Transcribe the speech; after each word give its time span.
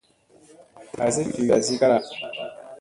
Asi 1.05 1.21
fi 1.31 1.39
wi 1.43 1.47
tasi 1.49 1.73
kala. 1.79 1.97